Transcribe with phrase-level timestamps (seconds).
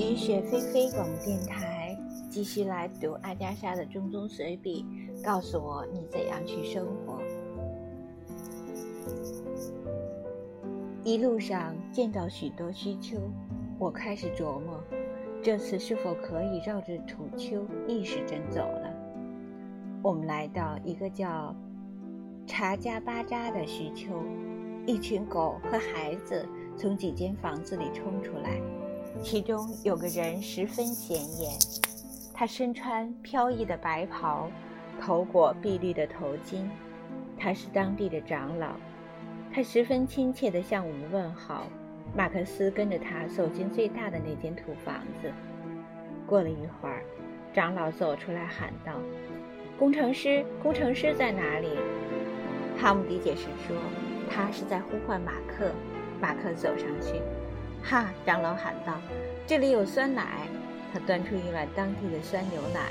[0.00, 1.94] 雨雪霏霏广播电台
[2.30, 4.86] 继续来读阿加莎的中宗随笔，
[5.22, 7.20] 告诉我你怎样去生活。
[11.04, 13.18] 一路上见到许多虚丘，
[13.78, 14.82] 我开始琢磨，
[15.42, 18.90] 这次是否可以绕着土丘逆时针走了。
[20.02, 21.54] 我们来到一个叫
[22.46, 24.14] 查加巴扎的虚丘，
[24.86, 28.58] 一群狗和孩子从几间房子里冲出来。
[29.22, 31.52] 其中有个人十分显眼，
[32.32, 34.50] 他身穿飘逸的白袍，
[35.00, 36.68] 头裹碧绿的头巾。
[37.38, 38.72] 他是当地的长老，
[39.52, 41.66] 他十分亲切地向我们问好。
[42.16, 45.30] 马克思跟着他走进最大的那间土房子。
[46.26, 47.02] 过了一会儿，
[47.52, 48.94] 长老走出来喊道
[49.78, 51.68] ：“工程师，工程师在哪里？”
[52.80, 53.76] 哈姆迪解释说
[54.28, 55.70] ：“他是在呼唤马克。”
[56.20, 57.22] 马克走上去。
[57.82, 58.12] 哈！
[58.24, 58.94] 长老喊道
[59.46, 60.46] ：“这里有酸奶。”
[60.92, 62.90] 他端出一碗当地的酸牛奶。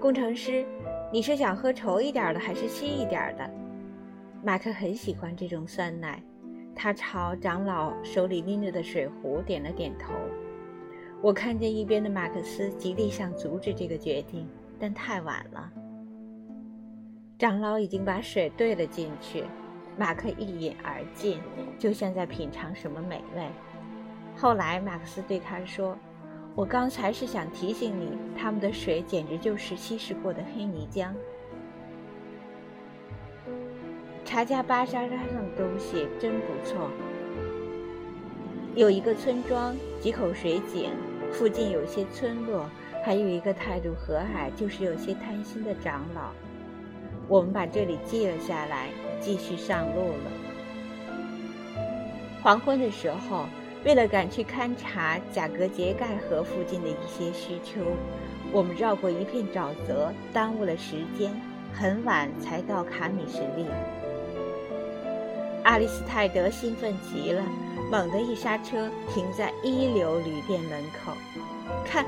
[0.00, 0.64] 工程师，
[1.12, 3.50] 你是想喝稠一点的还是稀一点的？
[4.42, 6.22] 马克很喜欢这种酸奶。
[6.74, 10.12] 他朝长老手里拎着的水壶点了点头。
[11.22, 14.46] 我看见一边的马克思极力想阻止这个决定，
[14.78, 15.72] 但太晚了。
[17.38, 19.44] 长老已经把水兑了进去。
[19.98, 21.40] 马克一饮而尽，
[21.78, 23.48] 就像在品尝什么美味。
[24.38, 25.96] 后来，马克思对他说
[26.54, 31.08] ：“我刚才是想提醒你，他们的水简直就是稀释过的黑泥浆。
[34.26, 36.90] 查加巴沙拉上的东西真不错。
[38.74, 40.90] 有一个村庄，几口水井，
[41.32, 42.68] 附近有些村落，
[43.02, 46.32] 还有一个态度和蔼，就是有些贪心的长老。
[47.26, 50.30] 我们把这里记了下来，继续上路了。
[52.42, 53.46] 黄昏的时候。”
[53.86, 57.80] 为了赶去勘察贾格杰盖河附近的一些需求，
[58.50, 61.32] 我们绕过一片沼泽，耽误了时间，
[61.72, 63.64] 很晚才到卡米什利。
[65.62, 67.40] 阿里斯泰德兴奋极了，
[67.88, 71.12] 猛地一刹车，停在一流旅店门口。
[71.84, 72.04] 看，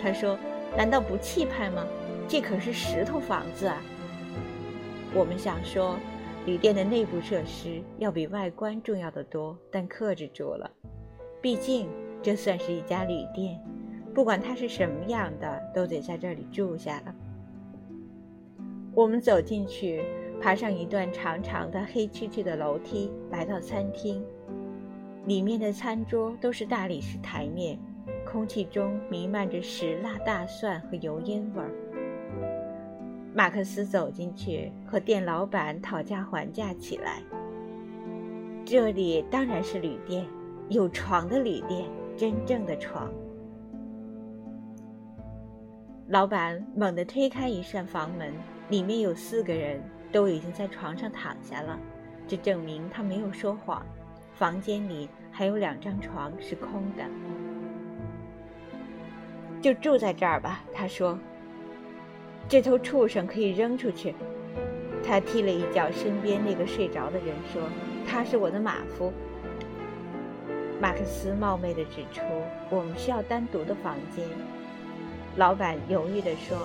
[0.00, 0.38] 他说
[0.78, 1.84] ：“难道不气派吗？
[2.28, 3.82] 这可是石头房子啊！”
[5.12, 5.98] 我们想说。
[6.46, 10.70] 旅店的内部设施要比外观重要的多，但克制住了。
[11.40, 11.88] 毕竟
[12.22, 13.58] 这算是一家旅店，
[14.14, 17.14] 不管它是什么样的，都得在这里住下了。
[18.94, 20.02] 我们走进去，
[20.38, 24.22] 爬上一段长长的黑黢黢的楼梯，来到餐厅。
[25.26, 27.78] 里面的餐桌都是大理石台面，
[28.30, 31.70] 空气中弥漫着石蜡大蒜和油烟味儿。
[33.36, 37.20] 马克思走进去，和店老板讨价还价起来。
[38.64, 40.24] 这里当然是旅店，
[40.68, 43.10] 有床的旅店，真正的床。
[46.06, 48.32] 老板猛地推开一扇房门，
[48.68, 51.76] 里面有四个人，都已经在床上躺下了，
[52.28, 53.84] 这证明他没有说谎。
[54.32, 57.04] 房间里还有两张床是空的，
[59.60, 61.18] 就住在这儿吧，他说。
[62.48, 64.14] 这头畜生可以扔出去。
[65.06, 67.62] 他踢了一脚身边那个睡着的人，说
[68.06, 69.12] ：“他是我的马夫。”
[70.80, 72.22] 马克思冒昧地指出
[72.70, 74.24] ：“我们需要单独的房间。”
[75.36, 76.56] 老板犹豫地说：“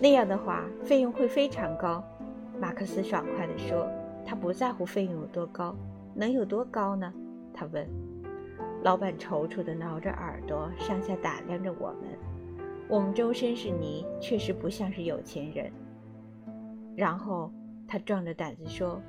[0.00, 2.02] 那样的话，费用会非常高。”
[2.60, 3.88] 马克思爽快地说
[4.26, 5.74] ：“他不在乎费用有多高，
[6.14, 7.12] 能有多高呢？”
[7.52, 7.86] 他问。
[8.82, 12.35] 老板踌躇地挠着耳朵，上下打量着我们。
[12.88, 15.72] 我们周身是泥，确实不像是有钱人。
[16.94, 17.52] 然后
[17.88, 19.02] 他壮着胆子说：“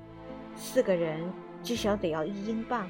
[0.55, 1.21] 四个人
[1.61, 2.89] 至少得要一英镑。”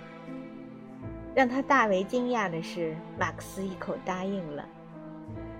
[1.35, 4.67] 让他大为惊讶的是，马克思一口答应了。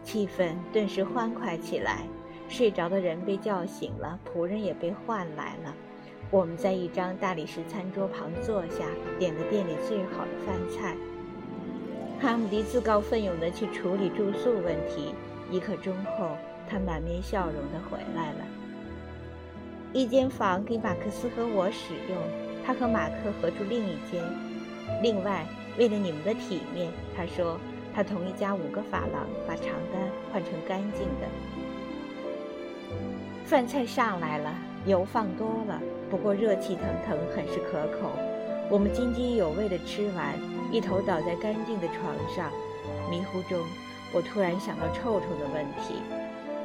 [0.02, 2.04] 气氛顿时欢快起来。
[2.50, 5.76] 睡着的人被叫醒了，仆人也被唤来了。
[6.32, 8.86] 我们在一张大理石餐桌旁坐下，
[9.20, 10.96] 点了店里最好的饭菜。
[12.20, 15.14] 哈姆迪自告奋勇地去处理住宿问题。
[15.52, 16.36] 一刻钟后，
[16.68, 18.40] 他满面笑容地回来了。
[19.94, 22.18] 一间房给马克思和我使用，
[22.66, 24.24] 他和马克合住另一间。
[25.04, 25.46] 另外，
[25.78, 27.60] 为了你们的体面，他说
[27.94, 30.02] 他同意加五个法郎，把床单
[30.34, 31.28] 换成干净的。
[33.46, 34.54] 饭菜上来了，
[34.88, 35.80] 油放多了，
[36.10, 38.10] 不过热气腾腾，很是可口。
[38.70, 40.34] 我们津津有味地吃完。
[40.72, 42.52] 一头倒在干净的床上，
[43.10, 43.60] 迷糊中，
[44.14, 45.96] 我突然想到臭臭的问题。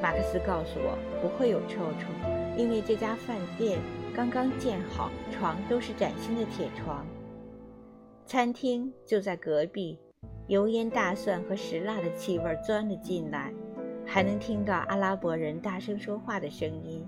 [0.03, 2.09] 马克思告诉我不会有臭臭，
[2.57, 3.79] 因为这家饭店
[4.13, 7.07] 刚刚建好，床都是崭新的铁床。
[8.27, 9.99] 餐厅就在隔壁，
[10.49, 13.53] 油烟、大蒜和石蜡的气味钻了进来，
[14.05, 17.07] 还能听到阿拉伯人大声说话的声音，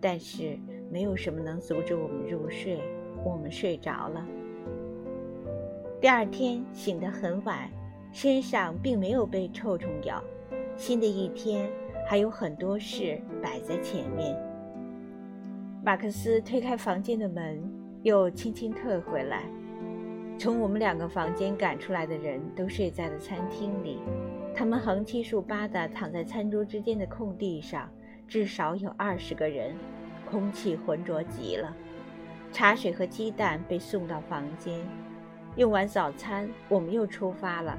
[0.00, 0.56] 但是
[0.90, 2.80] 没有什么能阻止我们入睡。
[3.24, 4.24] 我们睡着了。
[6.00, 7.68] 第二天醒得很晚，
[8.12, 10.22] 身上并没有被臭虫咬。
[10.76, 11.68] 新的一天
[12.06, 14.36] 还有很多事摆在前面。
[15.82, 17.60] 马克思推开房间的门，
[18.04, 19.42] 又轻轻退回来。
[20.38, 23.98] 从我们两个房间赶出来的人都睡在了餐厅里，
[24.54, 27.90] 他们横七竖八地躺在餐桌之间的空地上，
[28.28, 29.74] 至少有二十个人，
[30.30, 31.74] 空气浑浊极了。
[32.52, 34.78] 茶水和鸡蛋被送到房间，
[35.56, 37.76] 用完早餐，我们又出发了。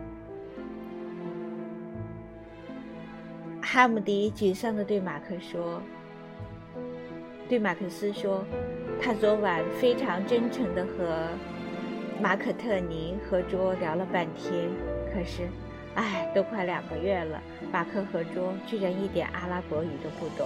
[3.61, 5.81] 哈姆迪沮丧地对马克说
[7.47, 8.43] ：“对马克思说，
[9.01, 11.27] 他昨晚非常真诚地和。”
[12.21, 14.69] 马可特尼和卓聊了半天，
[15.13, 15.47] 可是，
[15.95, 20.45] 唉，都快两个月了，马克和卓居然一点阿拉伯语都不懂。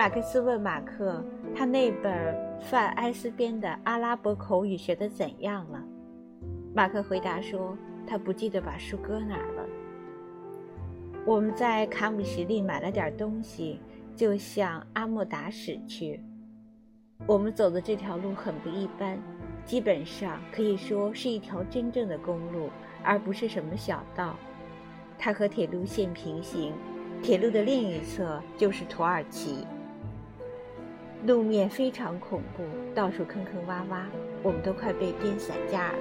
[0.00, 1.22] 马克思问马克
[1.54, 5.84] ：“他那本范埃斯编的阿拉伯口语学得怎样了？”
[6.74, 7.76] 马克回答说
[8.08, 9.66] ：“他不记得把书搁哪儿了。”
[11.26, 13.78] 我们在卡姆什利买了点东西，
[14.16, 16.18] 就向阿莫达驶去。
[17.26, 19.18] 我们走的这条路很不一般。
[19.66, 22.70] 基本上可以说是一条真正的公路，
[23.04, 24.34] 而不是什么小道。
[25.18, 26.72] 它和铁路线平行，
[27.20, 29.66] 铁路的另一侧就是土耳其。
[31.26, 32.64] 路面非常恐怖，
[32.94, 34.04] 到处坑坑洼洼，
[34.42, 35.98] 我们都快被颠散架了。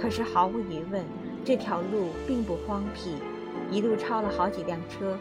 [0.00, 1.04] 可是毫无疑问，
[1.44, 3.16] 这条路并不荒僻，
[3.70, 5.18] 一路超了好几辆车。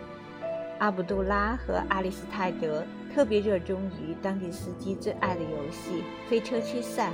[0.79, 7.11] 阿卜杜拉和阿里斯泰德特别热衷于当地司机最爱的游戏——飞车驱散，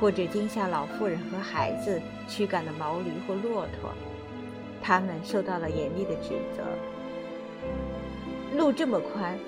[0.00, 3.90] 或者惊吓老妇人和孩子驱赶的毛驴或骆驼。
[4.82, 6.64] 他们受到了严厉的指责。
[8.56, 9.38] 路这么宽，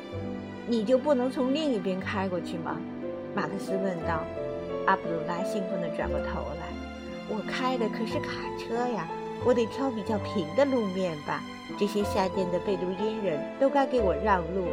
[0.69, 2.77] 你就不能从另一边开过去吗？
[3.35, 4.23] 马克思问道。
[4.87, 6.67] 阿卜杜拉兴奋地转过头来
[7.29, 9.07] ：“我开的可是卡车呀，
[9.45, 11.43] 我得挑比较平的路面吧。”
[11.79, 14.69] 这些下贱的贝都因人都该给我让路，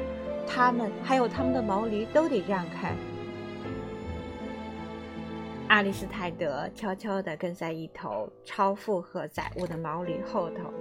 [0.48, 2.94] 他们还有他们的毛驴都得让开。
[5.68, 10.74] 阿里斯泰德悄悄地跟在一头超负荷载物的毛驴后头，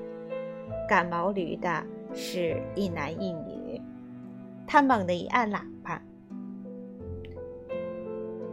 [0.89, 1.85] 赶毛驴的
[2.15, 3.54] 是一男一女。
[4.67, 6.03] 他猛地一按喇叭，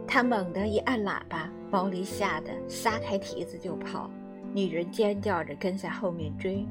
[0.06, 4.10] 他猛地一按喇叭，毛驴吓得撒开蹄子就跑，
[4.54, 6.66] 女人尖叫着跟在后面追。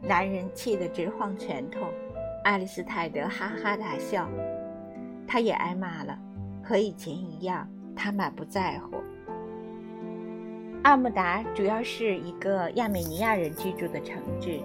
[0.00, 1.80] 男人气得直晃拳头，
[2.44, 4.28] 爱丽丝泰德哈哈大笑，
[5.26, 6.18] 他也挨骂了，
[6.62, 8.96] 和以前一样，他满不在乎。
[10.84, 14.60] 阿姆达主要是一个亚美尼亚人居住的城市，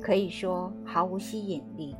[0.00, 1.96] 可以说毫无吸引力，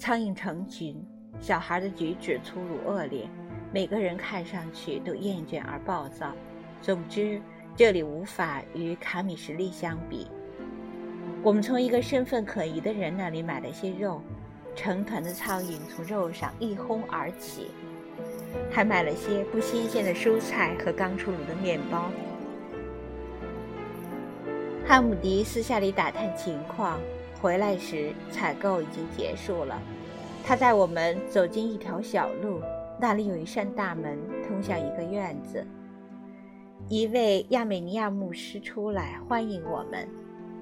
[0.00, 0.96] 苍蝇成群，
[1.42, 3.28] 小孩的举止粗鲁恶劣，
[3.70, 6.32] 每个人看上去都厌倦而暴躁。
[6.80, 7.38] 总之，
[7.76, 10.26] 这里无法与卡米什利相比。
[11.42, 14.22] 我们从一个身份可疑的人那里买了些肉，
[14.74, 17.66] 成团的苍蝇从肉上一哄而起，
[18.70, 22.10] 还买了些不新鲜的蔬菜和刚出炉的面包。
[24.86, 26.98] 汉姆迪私下里打探情况，
[27.40, 29.80] 回来时采购已经结束了。
[30.44, 32.60] 他带我们走进一条小路，
[32.98, 35.66] 那里有一扇大门通向一个院子。
[36.88, 40.08] 一位亚美尼亚牧师出来欢迎我们。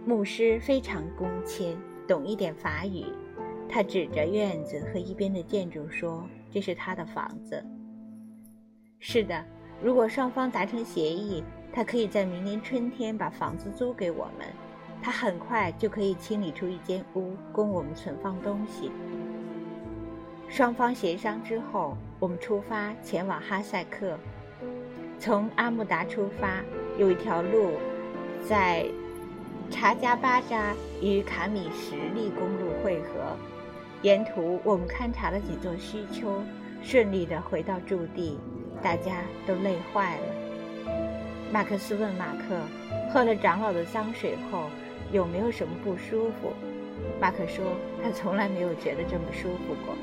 [0.05, 3.05] 牧师非常恭谦，懂一点法语。
[3.69, 7.63] 他指着院子和一边的建筑说：“这是他的房子。”
[8.99, 9.45] 是的，
[9.83, 11.43] 如果双方达成协议，
[11.73, 14.47] 他可以在明年春天把房子租给我们。
[15.03, 18.91] 他很快就可以清理出一间屋供我们存放东西。
[20.49, 24.19] 双方协商之后，我们出发前往哈萨克。
[25.19, 26.63] 从阿木达出发，
[26.99, 27.73] 有一条路
[28.49, 28.87] 在。
[29.71, 33.37] 查加巴扎与卡米什利公路汇合，
[34.01, 36.43] 沿途我们勘察了几座虚丘，
[36.83, 38.39] 顺利地回到驻地，
[38.83, 40.23] 大家都累坏了。
[41.53, 42.59] 马克思问马克
[43.13, 44.71] ：“喝了长老的脏水后，
[45.13, 46.53] 有没有什么不舒服？”
[47.21, 47.65] 马克说
[48.03, 49.95] ：“他从来没有觉得这么舒服过。”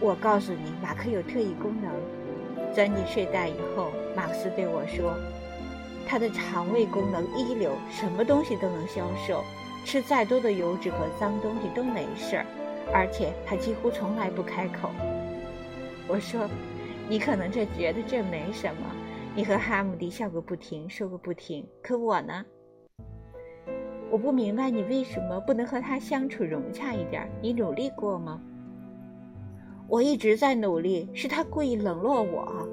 [0.00, 1.92] 我告诉你，马克有特异功能。
[2.74, 5.14] 钻进睡袋以后，马克思对我说。
[6.06, 9.42] 他的肠胃功能一流，什么东西都能消受，
[9.84, 12.46] 吃再多的油脂和脏东西都没事儿，
[12.92, 14.90] 而且他几乎从来不开口。
[16.06, 16.48] 我说
[17.08, 18.86] ：“你可能这觉得这没什么，
[19.34, 21.66] 你和哈姆迪笑个不停，说个不停。
[21.82, 22.44] 可我呢？
[24.16, 27.28] 我不明白你为什么不能和他相处融洽一点。
[27.42, 28.40] 你努力过吗？
[29.86, 32.66] 我一直在努力，是他故意冷落我。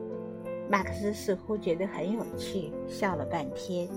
[0.69, 3.89] 马克思似乎觉得很有趣，笑了半天。